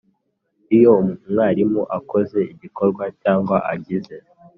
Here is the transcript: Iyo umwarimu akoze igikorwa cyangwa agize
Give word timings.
Iyo 0.75 0.89
umwarimu 1.01 1.81
akoze 1.97 2.39
igikorwa 2.53 3.03
cyangwa 3.21 3.57
agize 3.73 4.15